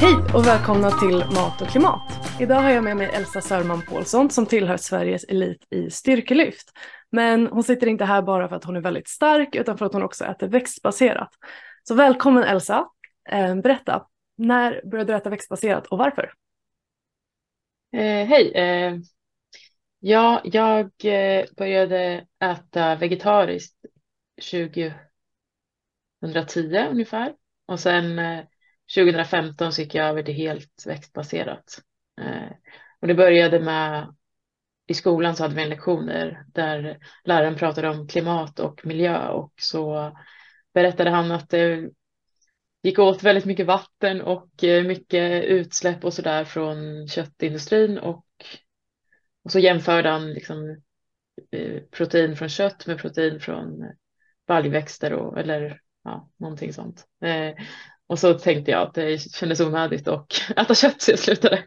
[0.00, 2.40] Hej och välkomna till Mat och klimat.
[2.40, 6.72] Idag har jag med mig Elsa Sörman Paulsson som tillhör Sveriges elit i styrkelyft.
[7.10, 9.92] Men hon sitter inte här bara för att hon är väldigt stark utan för att
[9.92, 11.28] hon också äter växtbaserat.
[11.82, 12.88] Så välkommen Elsa.
[13.30, 16.32] Eh, berätta, när började du äta växtbaserat och varför?
[17.92, 18.52] Eh, Hej!
[18.54, 18.96] Eh,
[19.98, 23.76] ja, jag eh, började äta vegetariskt
[24.50, 24.94] 2010
[26.90, 27.34] ungefär
[27.66, 28.44] och sen eh,
[28.94, 31.80] 2015 så gick jag över till helt växtbaserat.
[32.20, 32.52] Eh,
[33.00, 34.14] och det började med
[34.86, 39.52] i skolan så hade vi en lektioner där, läraren pratade om klimat och miljö och
[39.60, 40.12] så
[40.74, 41.90] berättade han att det
[42.82, 48.26] gick åt väldigt mycket vatten och eh, mycket utsläpp och sådär från köttindustrin och,
[49.44, 50.82] och så jämförde han liksom
[51.50, 53.92] eh, protein från kött med protein från
[54.46, 57.06] baljväxter och, eller ja, någonting sånt.
[57.24, 57.54] Eh,
[58.10, 61.66] och så tänkte jag att det kändes onödigt att äta kött så jag slutade.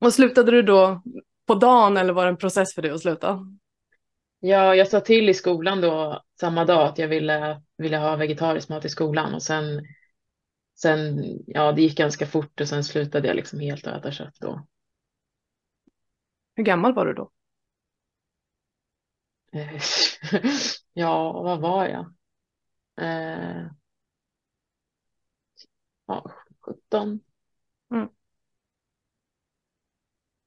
[0.00, 1.02] Och slutade du då
[1.46, 3.40] på dagen eller var det en process för dig att sluta?
[4.40, 8.68] Ja, jag sa till i skolan då samma dag att jag ville, ville ha vegetarisk
[8.68, 9.82] mat i skolan och sen,
[10.80, 14.36] sen, ja det gick ganska fort och sen slutade jag liksom helt att äta kött
[14.40, 14.66] då.
[16.54, 17.30] Hur gammal var du då?
[19.52, 19.80] Eh,
[20.92, 22.14] ja, vad var jag?
[23.00, 23.66] Eh,
[26.06, 27.20] ja, 17.
[27.90, 28.08] Mm.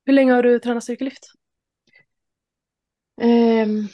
[0.06, 1.32] Hur länge har du tränat styrkelyft?
[3.22, 3.90] Um,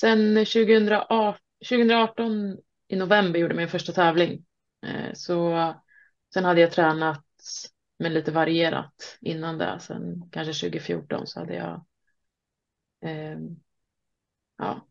[0.00, 1.34] sen 2018,
[1.68, 4.44] 2018 i november gjorde jag min första tävling.
[4.86, 5.74] Uh, så
[6.34, 7.24] sen hade jag tränat
[7.98, 9.80] med lite varierat innan det.
[9.80, 11.86] Sen kanske 2014 så hade jag
[13.36, 13.62] um,
[14.58, 14.86] ja,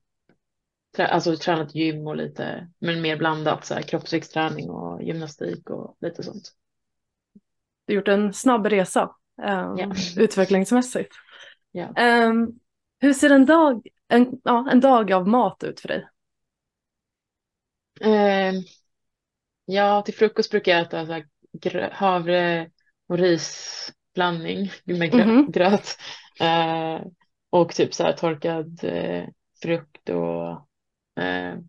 [0.95, 5.97] trä, alltså tränat gym och lite, men mer blandat så här, kroppsviktsträning och gymnastik och
[6.01, 6.51] lite sånt.
[7.85, 9.03] Du har gjort en snabb resa
[9.41, 9.93] um, ja.
[10.17, 11.15] utvecklingsmässigt.
[11.71, 11.87] Ja.
[12.27, 12.59] Um,
[12.99, 16.07] hur ser en dag, en, ja, en dag av mat ut för dig?
[18.01, 18.63] Um,
[19.65, 22.69] ja, till frukost brukar jag äta så här, havre
[23.07, 25.51] och risblandning med grö mm -hmm.
[25.51, 25.97] gröt.
[26.41, 27.07] Uh,
[27.49, 29.27] och typ så här torkad uh,
[29.61, 30.63] frukt och uh,
[31.19, 31.59] Eh,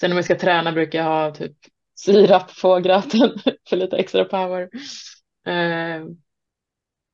[0.00, 1.56] sen om jag ska träna brukar jag ha typ
[1.94, 3.30] sirap på gröten
[3.68, 4.68] för lite extra power.
[5.46, 6.04] Eh,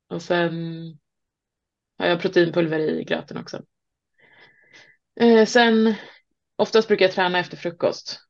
[0.08, 0.52] och sen
[1.98, 3.62] har jag proteinpulver i gröten också.
[5.20, 5.94] Eh, sen
[6.56, 8.20] oftast brukar jag träna efter frukost.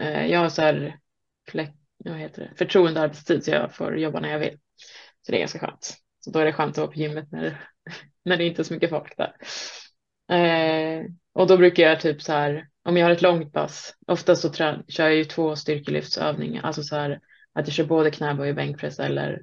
[0.00, 0.98] Eh, jag har så här
[1.50, 4.58] fläck, vad heter det, förtroendearbetstid så jag får jobba när jag vill.
[5.22, 5.96] Så det är ganska skönt.
[6.20, 7.68] Så då är det skönt att vara på gymmet när,
[8.24, 9.36] när det inte är så mycket folk där.
[10.36, 14.42] Eh, och då brukar jag typ så här, om jag har ett långt pass, oftast
[14.42, 17.20] så trä, kör jag ju två styrkelyftsövningar, alltså så här
[17.52, 19.42] att jag kör både knäböj och bänkpress eller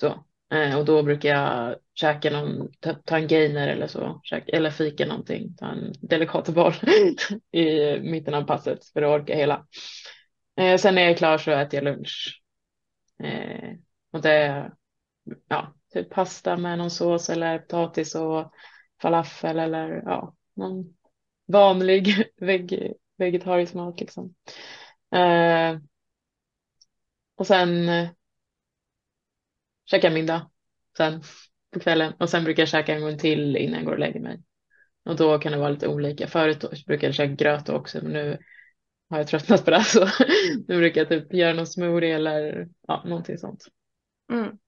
[0.00, 0.24] så.
[0.52, 4.70] Eh, och då brukar jag käka någon, ta, ta en gainer eller så, käka, eller
[4.70, 6.74] fika någonting, ta en delikatoboll
[7.52, 9.66] i mitten av passet för att orka hela.
[10.56, 12.42] Eh, sen när jag är klar så äter jag lunch.
[13.22, 13.70] Eh,
[14.12, 14.72] och det är
[15.48, 18.52] ja, typ pasta med någon sås eller potatis och
[19.02, 20.94] falafel eller ja, någon
[21.48, 24.34] vanlig veg vegetarisk mat liksom.
[25.14, 25.78] Eh,
[27.36, 28.08] och sen eh,
[29.90, 30.50] käkar middag
[30.96, 31.22] sen
[31.72, 34.20] på kvällen och sen brukar jag käka en gång till innan jag går och lägger
[34.20, 34.42] mig.
[35.04, 36.26] Och då kan det vara lite olika.
[36.26, 38.38] Förut brukade jag käka gröt också men nu
[39.10, 40.00] har jag tröttnat på det så
[40.68, 43.64] nu brukar jag typ göra någon smoothie eller ja, någonting sånt.
[44.32, 44.58] Mm.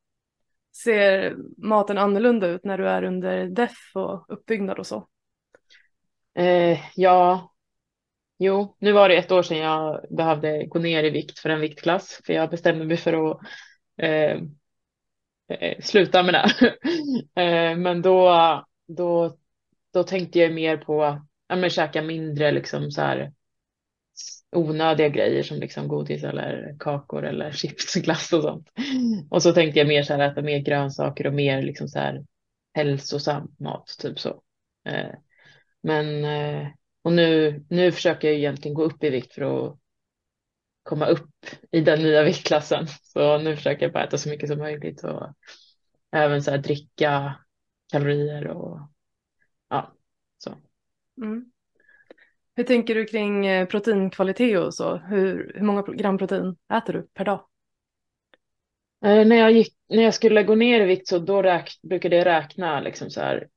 [0.85, 5.09] Ser maten annorlunda ut när du är under deff och uppbyggnad och så?
[6.41, 7.53] Eh, ja,
[8.39, 11.61] jo, nu var det ett år sedan jag behövde gå ner i vikt för en
[11.61, 13.41] viktklass för jag bestämde mig för att
[14.03, 14.43] eh,
[15.49, 16.77] eh sluta med det.
[17.43, 18.33] eh, men då,
[18.87, 19.37] då,
[19.93, 23.33] då tänkte jag mer på ja, men käka mindre liksom så här
[24.57, 28.69] onödiga grejer som liksom godis eller kakor eller chips, glass och sånt.
[29.31, 32.25] Och så tänkte jag mer så här äta mer grönsaker och mer liksom så här
[32.75, 34.43] hälsosam mat, typ så.
[34.89, 35.11] Eh,
[35.83, 36.69] men eh,
[37.03, 39.79] och nu, nu försöker jag egentligen gå upp i vikt för att
[40.83, 41.31] komma upp
[41.71, 42.87] i den nya viktklassen.
[43.03, 45.35] Så nu försöker jag bara äta så mycket som möjligt och
[46.13, 47.35] även så här dricka
[47.93, 48.81] kalorier och
[49.69, 49.95] ja,
[50.39, 50.55] så.
[51.23, 51.53] Mm.
[52.57, 54.97] Hur tänker du kring eh, proteinkvalitet och så?
[54.97, 57.47] Hur, hur många gram protein äter du per dag?
[59.05, 62.17] Eh, när, jag gick, när jag skulle gå ner i vikt så då räk, brukade
[62.17, 63.49] jag räkna liksom så här,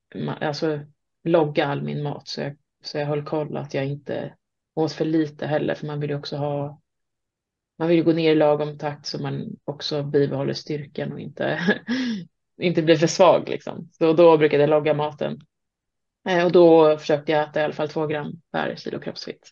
[0.41, 0.79] alltså
[1.23, 4.35] logga all min mat så jag, så jag höll koll att jag inte
[4.75, 6.81] åt för lite heller för man vill ju också ha
[7.77, 11.59] man vill ju gå ner i lagom takt så man också bibehåller styrkan och inte,
[12.57, 13.89] inte blir för svag liksom.
[13.91, 15.39] Så då brukade jag logga maten.
[16.29, 19.49] Eh, och då försökte jag äta i alla fall två gram per kilo kroppsvikt.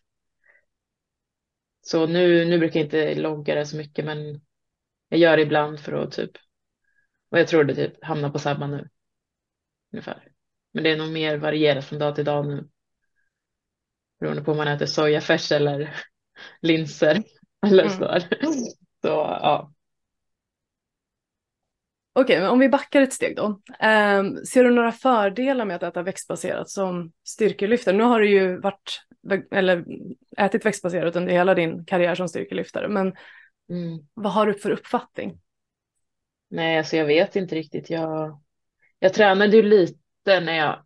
[1.81, 4.41] Så nu, nu brukar jag inte logga det så mycket men
[5.09, 6.31] jag gör det ibland för att typ,
[7.29, 8.89] och jag tror det typ hamnar på samma nu.
[9.93, 10.31] Ungefär.
[10.71, 12.67] Men det är nog mer varierat från dag till dag nu.
[14.19, 15.95] Beroende på om man äter sojafärs eller
[16.61, 17.23] linser
[17.65, 17.97] eller mm.
[17.97, 18.19] så.
[19.01, 19.71] Så ja.
[22.13, 23.45] Okej, men om vi backar ett steg då.
[23.45, 27.95] Um, ser du några fördelar med att äta växtbaserat som styrkelyftare?
[27.95, 29.01] Nu har du ju varit,
[29.51, 29.85] eller
[30.37, 33.07] ätit växtbaserat under hela din karriär som styrkelyftare, men
[33.69, 34.07] mm.
[34.13, 35.39] vad har du för uppfattning?
[36.49, 37.89] Nej, alltså jag vet inte riktigt.
[37.89, 38.41] Jag,
[38.99, 40.85] jag tränade ju lite när jag,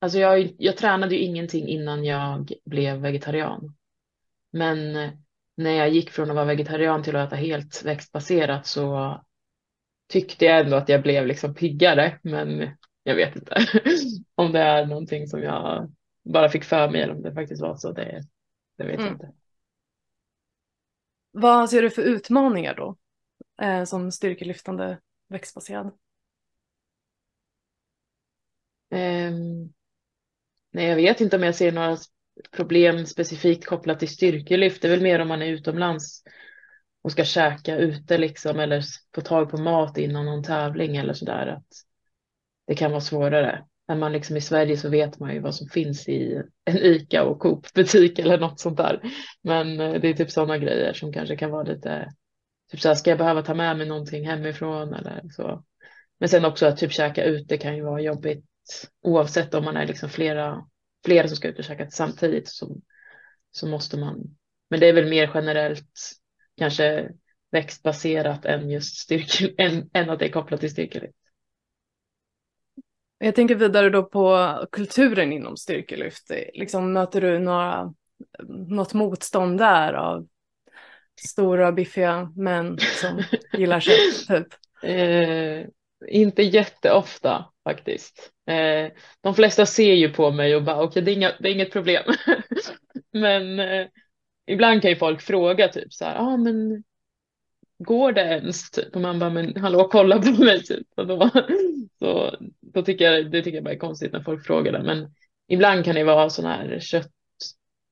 [0.00, 3.76] alltså jag, jag tränade ju ingenting innan jag blev vegetarian.
[4.52, 4.92] Men
[5.56, 9.20] när jag gick från att vara vegetarian till att äta helt växtbaserat så
[10.08, 13.56] tyckte jag ändå att jag blev liksom piggare, men jag vet inte
[14.34, 15.92] om det är någonting som jag
[16.24, 17.92] bara fick för mig eller om det faktiskt var så.
[17.92, 18.22] Det,
[18.78, 19.04] det vet mm.
[19.04, 19.32] jag inte.
[21.30, 22.96] Vad ser du för utmaningar då
[23.62, 24.98] eh, som styrkelyftande
[25.28, 25.90] växtbaserad?
[28.94, 29.72] Ehm,
[30.72, 31.96] nej, jag vet inte om jag ser några
[32.50, 34.82] problem specifikt kopplat till styrkelyft.
[34.82, 36.22] Det är väl mer om man är utomlands
[37.02, 38.82] och ska käka ute liksom eller
[39.14, 41.46] få tag på mat innan någon tävling eller sådär.
[41.46, 41.66] Att
[42.66, 43.64] det kan vara svårare.
[43.88, 47.24] När man liksom i Sverige så vet man ju vad som finns i en ICA
[47.24, 49.00] och Coop butik eller något sånt där.
[49.42, 52.12] Men eh, det är typ sådana grejer som kanske kan vara lite,
[52.70, 55.64] typ så här, ska jag behöva ta med mig någonting hemifrån eller så.
[56.18, 58.44] Men sen också att typ käka ute kan ju vara jobbigt
[59.02, 60.66] oavsett om man är liksom flera,
[61.04, 62.76] flera som ska ut och käka samtidigt så,
[63.50, 64.36] så måste man.
[64.70, 66.12] Men det är väl mer generellt
[66.56, 67.10] kanske
[67.50, 71.14] växtbaserat än just styrke, än, än att det är kopplat till styrkelyft.
[73.18, 76.30] Jag tänker vidare då på kulturen inom styrkelyft.
[76.54, 77.94] Liksom, möter du några,
[78.48, 80.28] något motstånd där av
[81.20, 83.22] stora biffiga män som
[83.58, 84.26] gillar kött?
[84.28, 84.54] Typ?
[84.82, 85.66] Eh,
[86.08, 88.32] inte jätteofta faktiskt.
[88.46, 91.72] Eh, de flesta ser ju på mig och bara okej okay, det, det, är inget
[91.72, 92.02] problem.
[93.12, 93.86] Men eh,
[94.46, 96.84] ibland kan ju folk fråga typ så här, ja ah, men
[97.78, 98.70] går det ens?
[98.70, 98.94] Typ.
[98.94, 100.86] Och man bara, men hallå kolla på mig typ.
[100.96, 101.30] Och då,
[101.98, 104.82] så, då tycker jag, det tycker jag bara är konstigt när folk frågar det.
[104.82, 105.14] Men
[105.48, 107.10] ibland kan det vara sån här kött.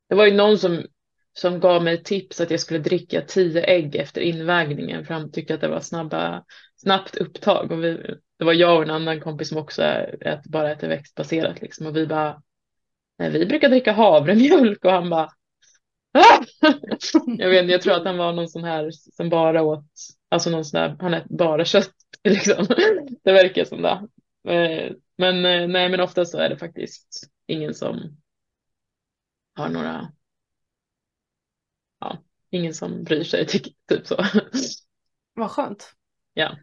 [0.09, 0.87] Det var ju någon som,
[1.33, 5.55] som gav mig tips att jag skulle dricka tio ägg efter invägningen för han tyckte
[5.55, 6.45] att det var snabba,
[6.77, 7.73] snabbt upptag.
[7.73, 11.63] Och vi, det var jag och en annan kompis som också ät, bara äter växtbaserat
[11.63, 11.87] liksom.
[11.87, 12.43] Och vi bara,
[13.19, 15.31] vi brukar dricka havremjölk och han bara,
[16.13, 16.45] ah!
[17.39, 19.87] jag vet jag tror att han var någon sån här som bara åt,
[20.29, 21.95] alltså någon sån där, han äter bara kött
[22.25, 22.67] liksom.
[23.25, 24.09] Det verkar som det.
[24.49, 28.17] Eh, men eh, nej, men ofta så är det faktiskt ingen som
[29.55, 30.13] har några,
[32.03, 32.19] ja,
[32.51, 34.17] ingen som bryr sig, typ så.
[35.35, 35.93] Vad skönt.
[36.35, 36.57] Ja.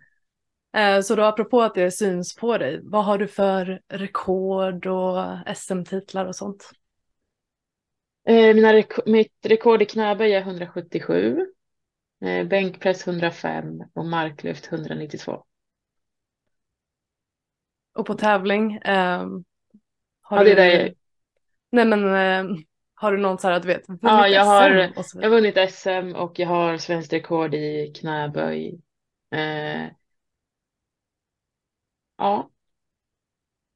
[0.78, 5.24] Eh, så då apropå att det syns på dig, vad har du för rekord och
[5.56, 6.72] SM-titlar och sånt?
[8.28, 11.46] Eh, mina rek mitt rekord i knäböj är 177,
[12.22, 15.46] eh, bänkpress 105 och marklyft 192.
[17.94, 18.76] Och på tävling?
[18.76, 19.28] Eh,
[20.22, 20.62] har ja, det du...
[20.62, 20.94] är
[21.72, 22.58] Nej men eh,
[23.02, 24.70] har du någon så här att du vet vunnit Ja, jag har,
[25.14, 28.82] jag har vunnit SM och jag har svenskt rekord i knäböj.
[29.36, 29.88] Eh,
[32.18, 32.50] ja.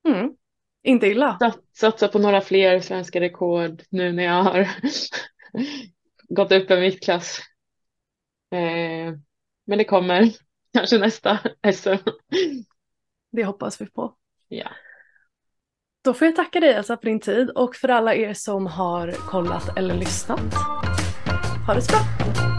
[0.08, 0.36] Mm.
[0.84, 1.38] Inte illa.
[1.74, 4.70] Satsa på några fler svenska rekord nu när jag har
[6.30, 7.40] gått upp en viktklass.
[8.52, 9.14] Eh,
[9.66, 10.32] men det kommer
[10.74, 11.40] kanske nästa
[11.74, 12.10] SM.
[13.32, 14.16] Det hoppas vi på.
[14.48, 14.70] Ja.
[16.06, 19.12] Då får jag tacka dig Elsa för din tid och för alla er som har
[19.12, 20.54] kollat eller lyssnat.
[21.68, 22.53] Ha det så bra!